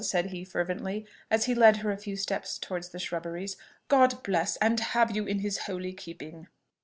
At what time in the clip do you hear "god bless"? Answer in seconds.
3.87-4.55